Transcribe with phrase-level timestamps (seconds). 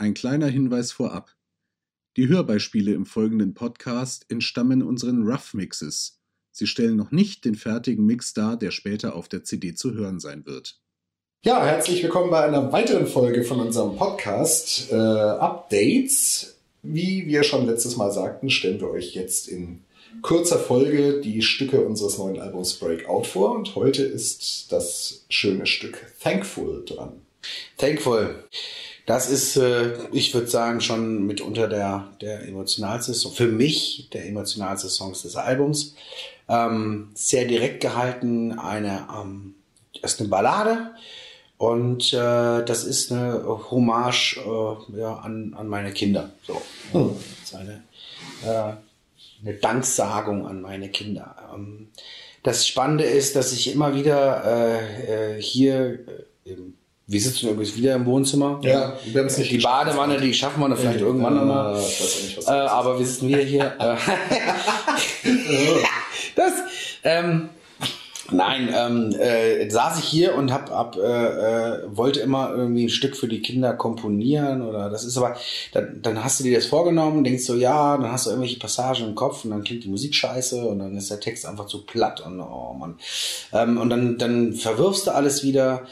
[0.00, 1.36] Ein kleiner Hinweis vorab.
[2.16, 6.22] Die Hörbeispiele im folgenden Podcast entstammen unseren Rough Mixes.
[6.52, 10.18] Sie stellen noch nicht den fertigen Mix dar, der später auf der CD zu hören
[10.18, 10.80] sein wird.
[11.44, 16.56] Ja, herzlich willkommen bei einer weiteren Folge von unserem Podcast äh, Updates.
[16.82, 19.84] Wie wir schon letztes Mal sagten, stellen wir euch jetzt in
[20.22, 26.10] kurzer Folge die Stücke unseres neuen Albums Breakout vor und heute ist das schöne Stück
[26.22, 27.20] Thankful dran.
[27.76, 28.44] Thankful.
[29.06, 34.26] Das ist, äh, ich würde sagen, schon mitunter der, der emotionalste Song, für mich der
[34.26, 35.94] emotionalste Song des Albums.
[36.48, 39.54] Ähm, sehr direkt gehalten, eine, ähm,
[40.02, 40.90] ist eine Ballade
[41.58, 46.30] und äh, das ist eine Hommage äh, ja, an, an meine Kinder.
[46.42, 46.60] So.
[46.92, 47.16] Hm.
[47.16, 47.82] Das ist eine,
[48.44, 48.72] äh,
[49.42, 51.36] eine Danksagung an meine Kinder.
[51.54, 51.88] Ähm,
[52.42, 56.00] das Spannende ist, dass ich immer wieder äh, äh, hier
[56.44, 56.74] im
[57.10, 58.60] wir sitzen übrigens wieder im Wohnzimmer.
[58.62, 61.74] Ja, wir haben es nicht Die Badewanne, die schaffen wir dann vielleicht irgendwann ja, nochmal.
[61.74, 62.48] was Äh, das ist.
[62.48, 63.72] aber wir sitzen wieder hier.
[63.80, 63.96] äh,
[66.36, 66.52] das,
[67.02, 67.48] ähm,
[68.30, 72.90] nein, ähm, äh, saß ich hier und hab, hab äh, äh, wollte immer irgendwie ein
[72.90, 75.34] Stück für die Kinder komponieren oder das ist aber,
[75.72, 79.04] dann, dann hast du dir das vorgenommen, denkst so, ja, dann hast du irgendwelche Passagen
[79.04, 81.84] im Kopf und dann klingt die Musik scheiße und dann ist der Text einfach zu
[81.84, 83.00] platt und oh man.
[83.52, 85.88] Ähm, und dann, dann verwirfst du alles wieder.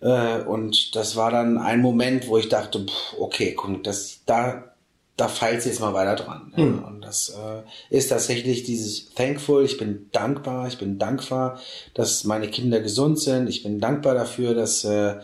[0.00, 4.76] Äh, und das war dann ein Moment, wo ich dachte, pff, okay, guck, das, da,
[5.16, 6.52] da feilt jetzt mal weiter dran.
[6.56, 6.64] Ja.
[6.64, 7.62] Und das äh,
[7.94, 9.64] ist tatsächlich dieses Thankful.
[9.64, 11.60] Ich bin dankbar, ich bin dankbar,
[11.94, 13.48] dass meine Kinder gesund sind.
[13.48, 15.16] Ich bin dankbar dafür, dass, äh,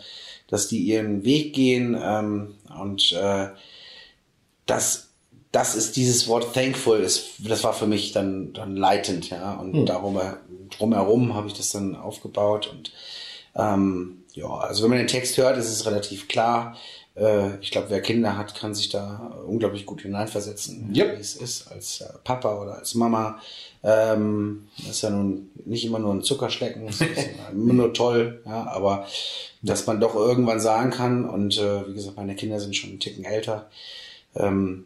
[0.48, 1.98] dass die ihren Weg gehen.
[2.02, 3.48] Ähm, und äh,
[4.64, 5.10] das,
[5.50, 7.00] das ist dieses Wort Thankful.
[7.00, 9.54] Ist, das war für mich dann, dann leitend, ja.
[9.56, 10.18] Und darum,
[10.70, 12.92] drumherum habe ich das dann aufgebaut und
[13.54, 16.76] ähm, ja, also wenn man den Text hört, ist es relativ klar.
[17.14, 21.16] Äh, ich glaube, wer Kinder hat, kann sich da unglaublich gut hineinversetzen, Yep.
[21.16, 23.38] wie es ist als äh, Papa oder als Mama.
[23.82, 27.04] Ähm, das ist ja nun nicht immer nur ein Zuckerschlecken, ist
[27.52, 29.06] immer nur toll, ja, aber
[29.60, 33.00] dass man doch irgendwann sagen kann, und äh, wie gesagt, meine Kinder sind schon einen
[33.00, 33.68] Ticken älter,
[34.34, 34.84] ähm,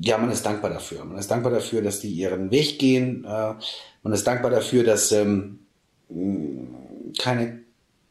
[0.00, 1.04] ja, man ist dankbar dafür.
[1.04, 3.24] Man ist dankbar dafür, dass die ihren Weg gehen.
[3.24, 3.54] Äh,
[4.02, 5.58] man ist dankbar dafür, dass ähm,
[7.18, 7.63] keine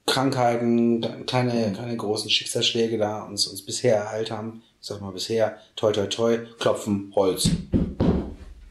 [0.06, 4.64] Krankheiten, keine, keine großen Schicksalsschläge da uns, uns bisher ereilt haben.
[4.82, 7.50] Ich sag mal bisher, toi toi toi, klopfen, Holz.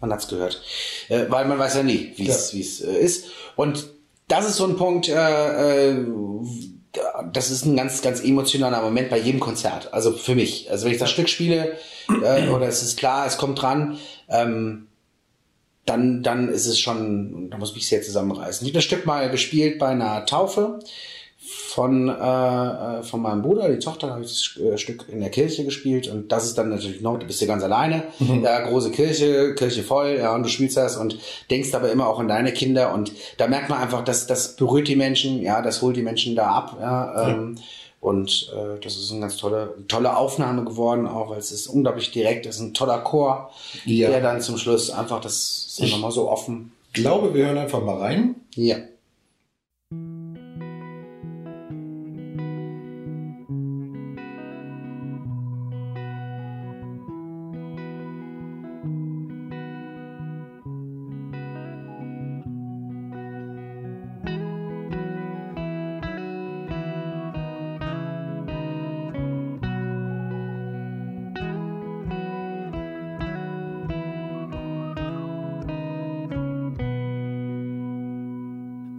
[0.01, 0.63] Man hat's gehört.
[1.09, 3.27] Äh, weil man weiß ja nie, wie es es äh, ist.
[3.57, 3.89] Und
[4.29, 6.07] das ist so ein Punkt, äh, äh,
[7.33, 9.95] das ist ein ganz, ganz emotionaler Moment bei jedem Konzert.
[9.95, 10.71] Also für mich.
[10.71, 11.79] Also wenn ich das Stück spiele,
[12.23, 14.89] äh, oder es ist klar, es kommt dran, ähm,
[15.87, 18.67] dann, dann ist es schon, da muss ich sehr zusammenreißen.
[18.67, 20.81] Ich habe das Stück mal gespielt bei einer Taufe
[21.45, 25.31] von, äh, äh, von meinem Bruder, die Tochter, habe ich das äh, Stück in der
[25.31, 28.05] Kirche gespielt und das ist dann natürlich noch, du bist ja ganz alleine,
[28.43, 31.19] ja, große Kirche, Kirche voll, ja, und du spielst das und
[31.51, 34.87] denkst aber immer auch an deine Kinder und da merkt man einfach, dass das berührt
[34.89, 37.57] die Menschen, ja, das holt die Menschen da ab, ja, ähm,
[38.01, 42.11] und äh, das ist eine ganz tolle, tolle Aufnahme geworden, auch weil es ist unglaublich
[42.11, 43.51] direkt, es ist ein toller Chor,
[43.85, 44.11] Ja.
[44.11, 46.73] der dann zum Schluss einfach das ist nochmal so offen.
[46.89, 48.35] Ich glaube, wir hören einfach mal rein.
[48.55, 48.77] Ja.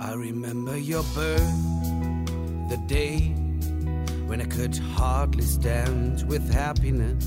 [0.03, 1.55] I remember your birth,
[2.69, 3.19] the day
[4.27, 7.25] when I could hardly stand with happiness.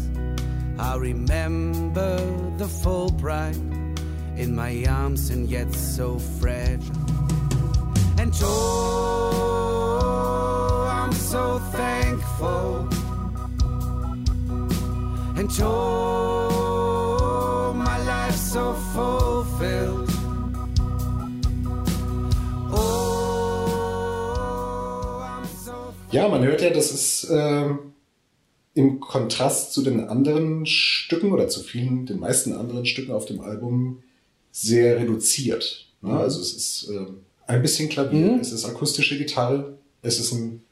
[0.79, 2.19] I remember
[2.59, 3.57] the full pride
[4.37, 6.95] in my arms and yet so fragile.
[8.19, 9.31] And oh,
[10.93, 12.89] I'm so thankful.
[15.39, 19.26] And oh, my life's so fulfilled.
[26.17, 27.93] Ja, man hört ja, das ist ähm,
[28.73, 33.43] im Kontrast zu den anderen Stücken oder zu vielen, den meisten anderen Stücken auf dem
[33.43, 34.03] Album
[34.51, 35.89] sehr reduziert.
[36.01, 36.19] Ne?
[36.19, 40.63] Also es ist ähm, ein bisschen Klavier, es ist akustische Gitarre, es ist ein,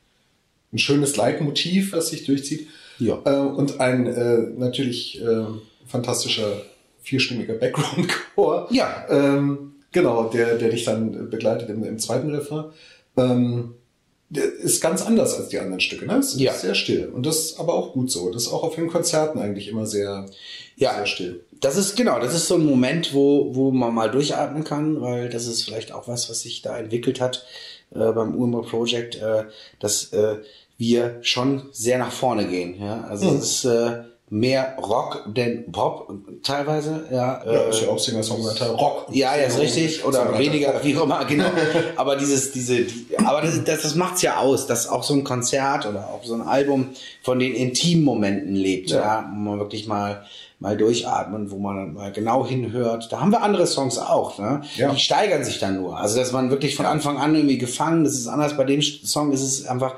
[0.73, 2.69] ein schönes Leitmotiv, das sich durchzieht.
[2.99, 3.21] Ja.
[3.27, 5.45] Äh, und ein äh, natürlich äh,
[5.87, 6.63] fantastischer
[7.03, 8.69] vierstimmiger Background-Chor.
[8.71, 9.05] Ja.
[9.11, 12.71] Ähm, genau, der, der dich dann begleitet im, im zweiten Refrain.
[13.19, 13.75] Ähm,
[14.31, 16.07] ist ganz anders als die anderen Stücke.
[16.07, 16.17] Ne?
[16.19, 16.53] Es Ja.
[16.53, 17.07] ist sehr still.
[17.15, 18.31] Und das ist aber auch gut so.
[18.31, 20.27] Das ist auch auf den Konzerten eigentlich immer sehr,
[20.77, 20.95] Ja.
[20.97, 21.45] sehr still.
[21.61, 25.29] Das ist genau, das ist so ein Moment, wo, wo man mal durchatmen kann, weil
[25.29, 27.47] das ist vielleicht auch was, was sich da entwickelt hat
[27.95, 29.45] äh, beim UMO Project, äh,
[29.79, 30.39] dass äh,
[30.79, 32.81] wir schon sehr nach vorne gehen.
[32.81, 33.03] Ja?
[33.05, 33.37] Also Mhm.
[33.39, 36.11] es ist äh, mehr Rock denn Pop
[36.43, 37.05] teilweise.
[37.11, 39.07] Ja, Ja, äh, ist ja auch Singer-Songwriter Rock.
[39.11, 40.05] Ja, ja, ist richtig.
[40.05, 41.45] Oder weniger, wie auch immer, genau.
[41.97, 45.25] aber dieses, diese, die, aber das, das, das macht's ja aus, dass auch so ein
[45.25, 46.89] Konzert oder auch so ein Album
[47.23, 49.31] von den intimen Momenten lebt, ja, Ja.
[49.31, 50.25] wo man wirklich mal,
[50.59, 53.13] mal durchatmen, wo man mal genau hinhört.
[53.13, 54.63] Da haben wir andere Songs auch, ne?
[54.77, 54.91] Ja.
[54.91, 55.99] Die steigern sich dann nur.
[55.99, 58.57] Also, dass man wirklich von Anfang an irgendwie gefangen, das ist anders.
[58.57, 59.97] Bei dem Song ist es einfach,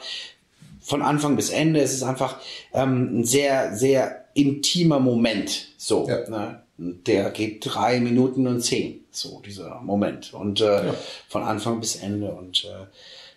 [0.87, 1.81] von Anfang bis Ende.
[1.81, 2.41] Es ist einfach
[2.73, 5.69] ähm, ein sehr, sehr intimer Moment.
[5.77, 6.29] So, Ja.
[6.31, 6.63] ne?
[6.79, 9.05] Der geht drei Minuten und zehn.
[9.11, 10.33] So, dieser Moment.
[10.35, 10.95] Und äh, Ja.
[11.29, 12.31] von Anfang bis Ende.
[12.31, 12.85] Und äh,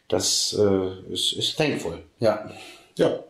[0.09, 1.99] das äh, ist, ist thankful.
[2.19, 2.51] Ja.
[2.97, 3.23] Ja.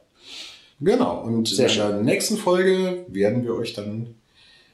[0.82, 1.22] Genau.
[1.22, 4.16] Und Sehr in der nächsten Folge werden wir euch dann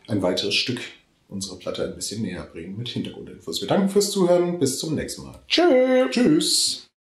[0.07, 0.79] ein weiteres Stück
[1.27, 3.59] unserer Platte ein bisschen näher bringen mit Hintergrundinfos.
[3.59, 4.57] Wir danken fürs Zuhören.
[4.59, 5.39] Bis zum nächsten Mal.
[5.47, 6.11] Tschüss.
[6.11, 6.87] Tschüss.